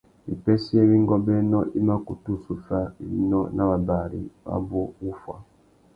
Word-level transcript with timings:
Wipêssê 0.27 0.75
iwí 0.83 0.97
ngôbēnô 1.05 1.59
i 1.77 1.79
mà 1.87 1.95
kutu 2.05 2.31
zu 2.43 2.53
fá 2.65 2.79
winô 3.11 3.41
nà 3.55 3.63
wabari 3.69 4.21
abú 4.55 4.81
wuffuá. 5.03 5.37